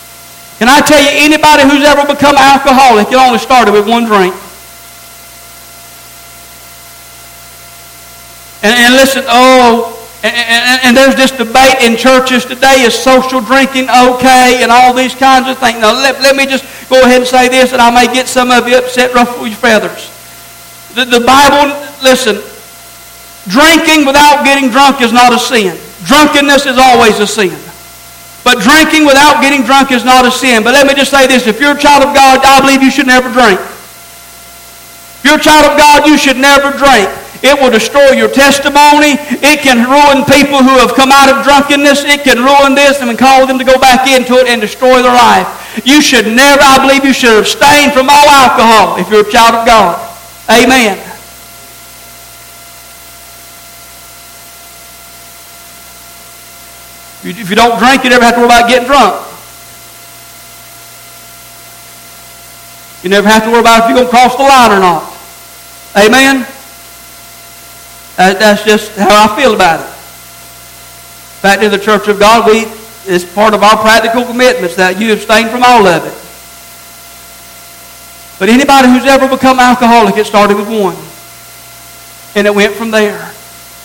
[0.58, 4.34] Can I tell you, anybody who's ever become alcoholic, it only started with one drink.
[8.64, 9.92] And, and listen, oh,
[10.24, 14.94] and, and, and, there's this debate in churches today is social drinking okay and all
[14.94, 15.80] these kinds of things.
[15.80, 18.50] Now, let, let me just go ahead and say this, and I may get some
[18.50, 20.08] of you upset, ruffle your feathers.
[20.94, 22.36] The, the Bible, listen,
[23.48, 25.74] drinking without getting drunk is not a sin.
[26.04, 27.56] Drunkenness is always a sin.
[28.44, 30.62] But drinking without getting drunk is not a sin.
[30.62, 31.48] But let me just say this.
[31.48, 33.58] If you're a child of God, I believe you should never drink.
[33.58, 37.08] If you're a child of God, you should never drink.
[37.40, 39.16] It will destroy your testimony.
[39.40, 42.04] It can ruin people who have come out of drunkenness.
[42.04, 45.12] It can ruin this and cause them to go back into it and destroy their
[45.12, 45.48] life.
[45.84, 49.56] You should never, I believe you should abstain from all alcohol if you're a child
[49.56, 50.00] of God.
[50.48, 51.13] Amen.
[57.24, 59.16] If you don't drink, you never have to worry about getting drunk.
[63.02, 65.08] You never have to worry about if you're going to cross the line or not.
[65.96, 66.46] Amen?
[68.16, 69.90] that's just how I feel about it.
[71.42, 72.64] Back in the Church of God, we
[73.06, 76.16] it's part of our practical commitments that you abstain from all of it.
[78.38, 80.96] But anybody who's ever become alcoholic, it started with one.
[82.34, 83.30] And it went from there.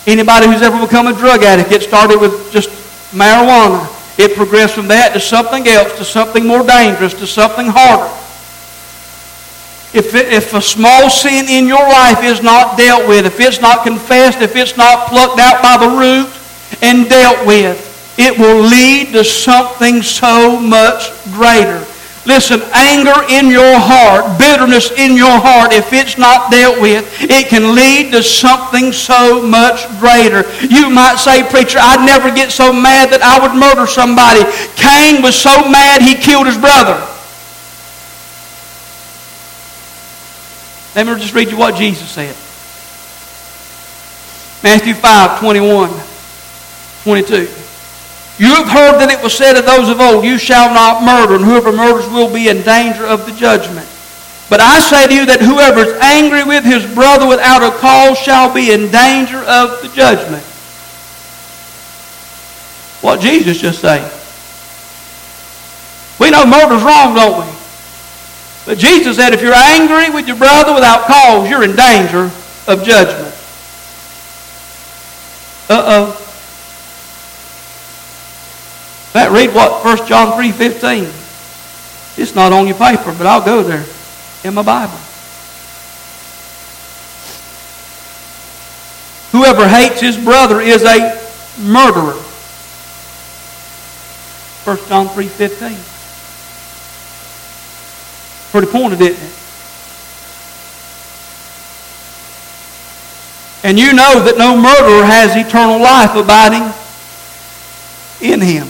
[0.06, 2.70] Anybody who's ever become a drug addict, it started with just
[3.10, 3.96] marijuana.
[4.18, 8.12] It progressed from that to something else, to something more dangerous, to something harder.
[9.92, 13.60] If, it, if a small sin in your life is not dealt with, if it's
[13.60, 16.30] not confessed, if it's not plucked out by the root
[16.82, 17.88] and dealt with,
[18.18, 21.84] it will lead to something so much greater.
[22.26, 27.48] Listen, anger in your heart, bitterness in your heart, if it's not dealt with, it
[27.48, 30.44] can lead to something so much greater.
[30.60, 34.44] You might say, preacher, I'd never get so mad that I would murder somebody.
[34.76, 37.00] Cain was so mad he killed his brother.
[40.94, 42.36] Let me just read you what Jesus said.
[44.62, 45.90] Matthew 5, 21,
[47.04, 47.59] 22.
[48.40, 51.36] You have heard that it was said of those of old, You shall not murder,
[51.36, 53.84] and whoever murders will be in danger of the judgment.
[54.48, 58.16] But I say to you that whoever is angry with his brother without a cause
[58.16, 60.40] shall be in danger of the judgment.
[63.04, 64.00] What Jesus just say?
[66.16, 67.52] We know murder's wrong, don't we?
[68.64, 72.32] But Jesus said if you're angry with your brother without cause, you're in danger
[72.64, 73.29] of judgment.
[79.30, 82.18] Read what 1 John 3.15.
[82.18, 83.84] It's not on your paper, but I'll go there
[84.42, 84.98] in my Bible.
[89.32, 91.16] Whoever hates his brother is a
[91.60, 92.14] murderer.
[94.64, 95.86] 1 John 3.15.
[98.50, 99.32] Pretty pointed, isn't it?
[103.62, 106.72] And you know that no murderer has eternal life abiding
[108.20, 108.66] in him.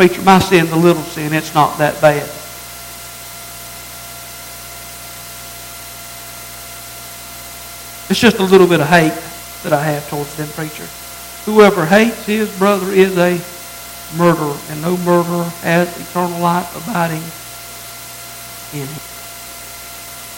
[0.00, 1.34] Preacher, my sin's a little sin.
[1.34, 2.22] It's not that bad.
[8.08, 9.12] It's just a little bit of hate
[9.62, 10.86] that I have towards them, preacher.
[11.44, 13.38] Whoever hates his brother is a
[14.16, 17.20] murderer, and no murderer has eternal life abiding
[18.72, 19.02] in him.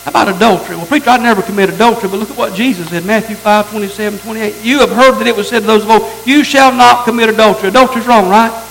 [0.02, 0.74] How about adultery?
[0.74, 4.18] Well, preacher, I'd never commit adultery, but look at what Jesus said, Matthew 5, 27,
[4.18, 4.64] 28.
[4.64, 7.28] You have heard that it was said to those of old, you shall not commit
[7.28, 7.68] adultery.
[7.68, 8.70] Adultery's wrong, right?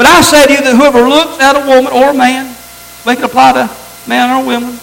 [0.00, 2.56] But I say to you that whoever looks at a woman or a man,
[3.04, 3.70] make it apply to
[4.08, 4.80] man or woman,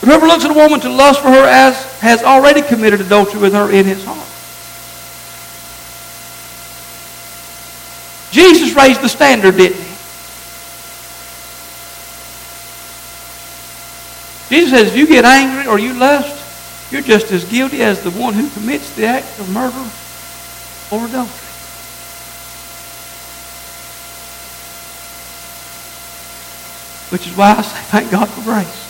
[0.00, 3.52] whoever looks at a woman to lust for her as has already committed adultery with
[3.52, 4.26] her in his heart.
[8.32, 9.92] Jesus raised the standard, didn't he?
[14.48, 18.10] Jesus says if you get angry or you lust, you're just as guilty as the
[18.12, 19.86] one who commits the act of murder
[20.90, 21.41] or adultery.
[27.12, 28.88] Which is why I say thank God for grace.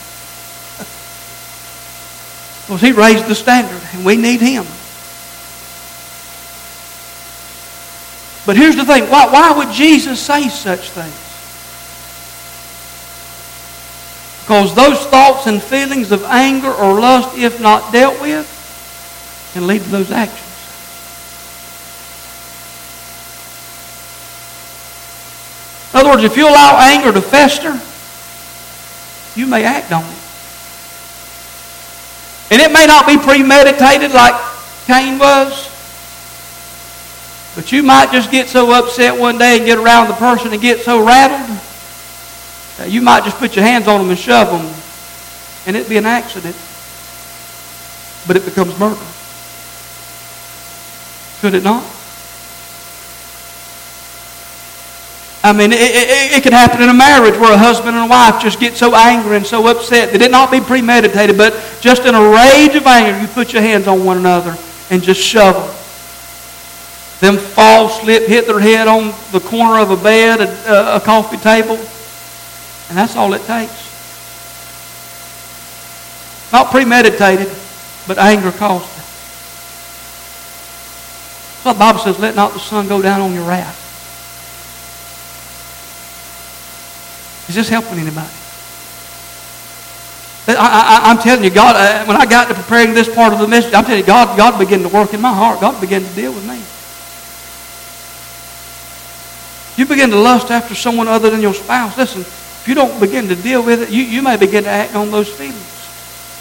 [2.63, 4.65] Because he raised the standard and we need him.
[8.47, 9.11] But here's the thing.
[9.11, 11.19] Why, why would Jesus say such things?
[14.43, 18.47] Because those thoughts and feelings of anger or lust, if not dealt with,
[19.53, 20.39] can lead to those actions.
[25.93, 27.81] In other words, if you allow anger to fester,
[29.35, 30.19] you may act on it.
[32.53, 34.35] And it may not be premeditated like
[34.87, 35.71] Cain was.
[37.55, 40.61] But you might just get so upset one day and get around the person and
[40.61, 41.59] get so rattled
[42.79, 44.73] that you might just put your hands on them and shove them.
[45.67, 46.57] And it'd be an accident.
[48.27, 49.01] But it becomes murder.
[51.41, 51.85] Could it not?
[55.45, 58.09] I mean, it, it, it, can happen in a marriage where a husband and a
[58.09, 62.05] wife just get so angry and so upset that it not be premeditated, but just
[62.05, 64.57] in a rage of anger, you put your hands on one another
[64.91, 67.35] and just shove them.
[67.35, 71.39] Them fall, slip, hit their head on the corner of a bed, a, a coffee
[71.39, 73.91] table, and that's all it takes.
[76.53, 77.51] Not premeditated,
[78.07, 79.05] but anger caused it.
[81.63, 83.82] So the Bible says, let not the sun go down on your wrath.
[87.53, 88.33] Is this helping anybody?
[90.49, 93.47] I, am telling you, God, uh, when I got to preparing this part of the
[93.47, 95.61] message, I'm telling you, God, God began to work in my heart.
[95.61, 96.63] God began to deal with me.
[99.77, 101.99] You begin to lust after someone other than your spouse.
[101.99, 104.95] Listen, if you don't begin to deal with it, you, you may begin to act
[104.95, 105.61] on those feelings.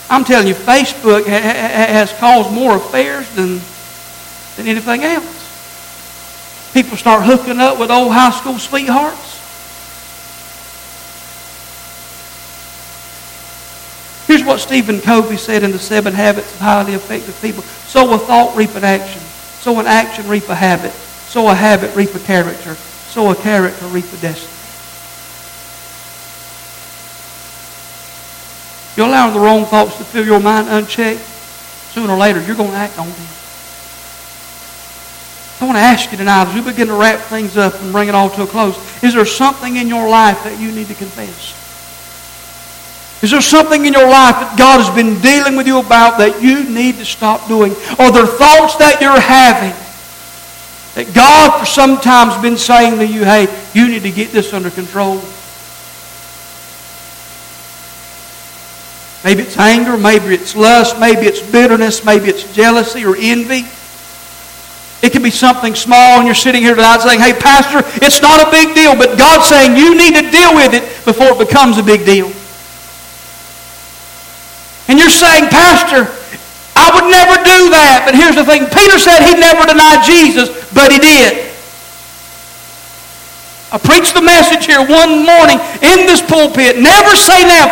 [0.09, 3.59] I'm telling you, Facebook ha- ha- has caused more affairs than,
[4.55, 6.71] than anything else.
[6.73, 9.40] People start hooking up with old high school sweethearts.
[14.31, 17.63] Here's what Stephen Covey said in The Seven Habits of Highly Effective People.
[17.63, 19.19] Sow a thought, reap an action.
[19.59, 20.93] Sow an action, reap a habit.
[20.93, 22.75] Sow a habit, reap a character.
[22.75, 24.47] Sow a character, reap a destiny.
[28.95, 31.19] You're allowing the wrong thoughts to fill your mind unchecked.
[31.91, 33.27] Sooner or later, you're going to act on them.
[35.59, 38.07] I want to ask you tonight, as we begin to wrap things up and bring
[38.07, 40.95] it all to a close, is there something in your life that you need to
[40.95, 41.60] confess?
[43.21, 46.41] Is there something in your life that God has been dealing with you about that
[46.41, 47.73] you need to stop doing?
[47.99, 49.77] Are there thoughts that you're having
[50.95, 54.53] that God for some time's been saying to you, hey, you need to get this
[54.53, 55.21] under control?
[59.23, 63.69] Maybe it's anger, maybe it's lust, maybe it's bitterness, maybe it's jealousy or envy.
[65.05, 68.47] It can be something small, and you're sitting here tonight saying, Hey, Pastor, it's not
[68.47, 71.77] a big deal, but God's saying you need to deal with it before it becomes
[71.77, 72.31] a big deal.
[74.91, 76.03] And you're saying, Pastor,
[76.75, 78.03] I would never do that.
[78.03, 81.47] But here's the thing Peter said he never denied Jesus, but he did.
[83.71, 86.75] I preached the message here one morning in this pulpit.
[86.75, 87.71] Never say never.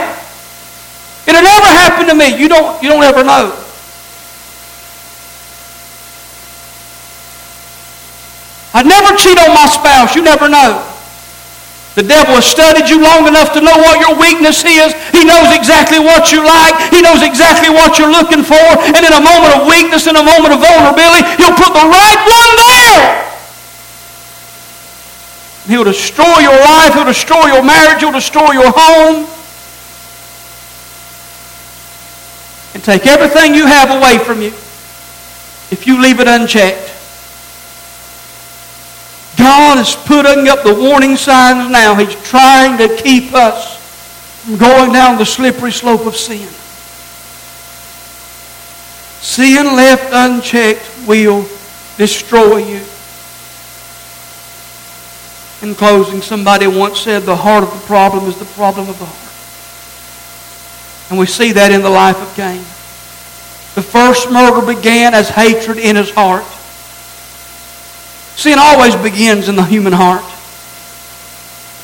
[1.27, 2.39] It'll never happen to me.
[2.39, 3.51] You don't, you don't ever know.
[8.71, 10.15] I'd never cheat on my spouse.
[10.15, 10.87] You never know.
[11.99, 14.95] The devil has studied you long enough to know what your weakness is.
[15.11, 16.71] He knows exactly what you like.
[16.95, 18.55] He knows exactly what you're looking for.
[18.55, 22.21] And in a moment of weakness, in a moment of vulnerability, he'll put the right
[22.23, 23.03] one there.
[25.67, 26.95] He'll destroy your life.
[26.95, 27.99] He'll destroy your marriage.
[27.99, 29.27] He'll destroy your home.
[32.75, 34.55] And take everything you have away from you
[35.67, 36.95] if you leave it unchecked.
[39.39, 41.95] God is putting up the warning signs now.
[41.95, 43.77] He's trying to keep us
[44.43, 46.47] from going down the slippery slope of sin.
[49.21, 51.47] Sin left unchecked will
[51.97, 52.81] destroy you.
[55.61, 59.05] In closing, somebody once said the heart of the problem is the problem of the
[59.05, 59.25] heart.
[61.09, 62.59] And we see that in the life of Cain.
[63.75, 66.43] The first murder began as hatred in his heart.
[68.39, 70.23] Sin always begins in the human heart.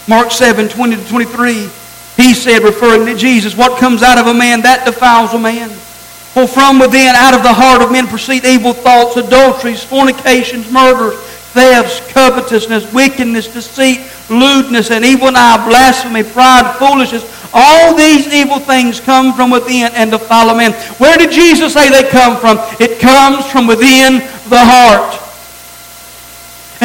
[0.08, 1.68] Mark 7, 20 to 23,
[2.16, 5.68] he said, referring to Jesus, what comes out of a man, that defiles a man.
[5.68, 11.20] For from within, out of the heart of men proceed evil thoughts, adulteries, fornications, murders,
[11.51, 17.28] thefts, covetousness, wickedness, deceit, lewdness, and evil eye, blasphemy, pride, foolishness.
[17.53, 20.72] All these evil things come from within and defile a man.
[21.03, 22.60] Where did Jesus say they come from?
[22.80, 25.24] It comes from within the heart.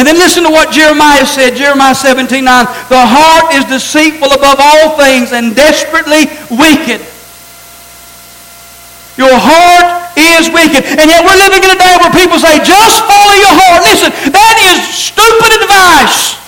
[0.00, 2.64] And then listen to what Jeremiah said, Jeremiah 17, 9.
[2.88, 7.04] The heart is deceitful above all things and desperately wicked.
[9.20, 10.88] Your heart is wicked.
[10.96, 13.84] And yet we're living in a day where people say, just follow your heart.
[13.84, 16.40] Listen, that is stupid advice.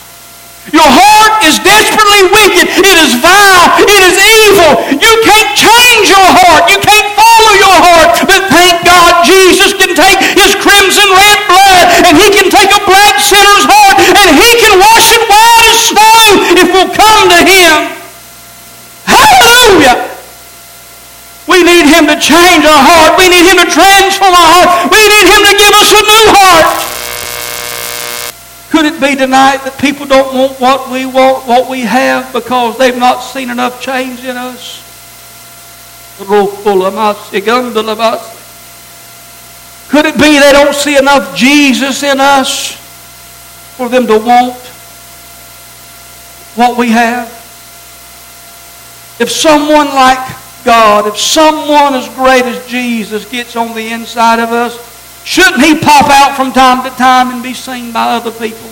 [0.73, 2.73] Your heart is desperately wicked.
[2.73, 3.69] It is vile.
[3.85, 4.97] It is evil.
[4.97, 6.73] You can't change your heart.
[6.73, 8.17] You can't follow your heart.
[8.25, 11.32] But thank God Jesus can take his crimson red
[11.91, 15.79] and he can take a black sinner's heart and he can wash it white as
[15.91, 16.15] snow
[16.63, 17.97] if we'll come to him.
[19.09, 20.13] Hallelujah.
[21.51, 23.19] We need him to change our heart.
[23.19, 24.89] We need him to transform our heart.
[24.89, 26.69] We need him to give us a new heart.
[28.71, 32.79] Could it be tonight that people don't want what we want, what we have, because
[32.79, 34.81] they've not seen enough change in us?
[39.93, 42.73] Could it be they don't see enough Jesus in us
[43.77, 44.73] for them to want?
[46.55, 47.29] what we have?
[49.21, 50.19] If someone like
[50.65, 54.77] God, if someone as great as Jesus gets on the inside of us,
[55.25, 58.69] shouldn't he pop out from time to time and be seen by other people?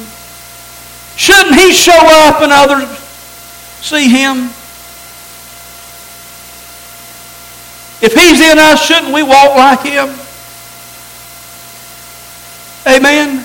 [1.16, 2.88] Shouldn't he show up and others
[3.80, 4.50] see him?
[8.02, 10.08] If he's in us, shouldn't we walk like him?
[12.86, 13.44] Amen.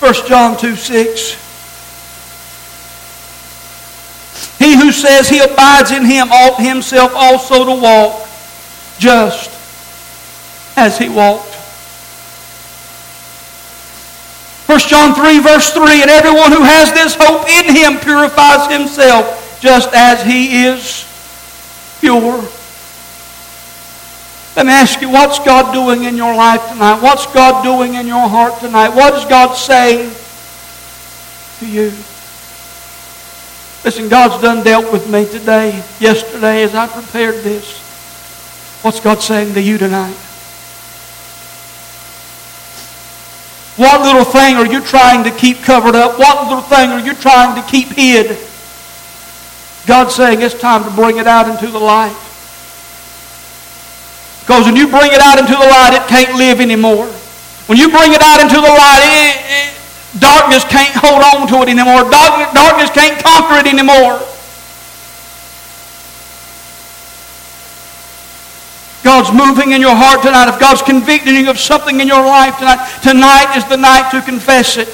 [0.00, 1.48] 1 John 2 6.
[4.58, 8.28] He who says he abides in him ought himself also to walk
[8.98, 9.50] just
[10.76, 11.54] as he walked.
[14.66, 19.58] 1 John 3, verse 3 And everyone who has this hope in him purifies himself
[19.60, 21.06] just as he is
[22.00, 22.46] pure.
[24.58, 27.00] Let me ask you, what's God doing in your life tonight?
[27.00, 28.88] What's God doing in your heart tonight?
[28.88, 30.10] What is God saying
[31.60, 31.92] to you?
[33.84, 37.78] Listen, God's done dealt with me today, yesterday, as I prepared this.
[38.82, 40.16] What's God saying to you tonight?
[43.76, 46.18] What little thing are you trying to keep covered up?
[46.18, 48.36] What little thing are you trying to keep hid?
[49.86, 52.24] God's saying it's time to bring it out into the light.
[54.48, 57.04] Because when you bring it out into the light, it can't live anymore.
[57.68, 59.76] When you bring it out into the light, it, it,
[60.18, 62.08] darkness can't hold on to it anymore.
[62.08, 64.16] Darkness, darkness can't conquer it anymore.
[69.04, 72.56] God's moving in your heart tonight, if God's convicting you of something in your life
[72.56, 74.88] tonight, tonight is the night to confess it.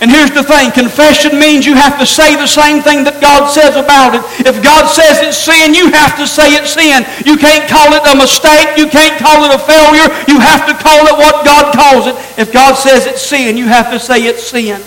[0.00, 3.52] And here's the thing confession means you have to say the same thing that God
[3.52, 4.24] says about it.
[4.48, 7.04] If God says it's sin, you have to say it's sin.
[7.28, 8.80] You can't call it a mistake.
[8.80, 10.08] You can't call it a failure.
[10.24, 12.16] You have to call it what God calls it.
[12.40, 14.80] If God says it's sin, you have to say it's sin.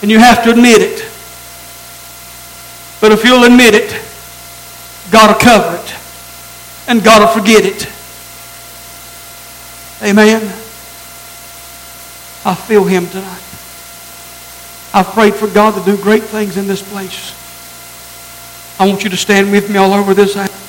[0.00, 1.04] And you have to admit it.
[3.04, 3.92] But if you'll admit it,
[5.12, 5.94] God will cover it.
[6.88, 7.84] And God will forget it.
[10.00, 10.67] Amen.
[12.48, 13.42] I feel Him tonight.
[14.94, 17.36] I've prayed for God to do great things in this place.
[18.80, 20.67] I want you to stand with me all over this house.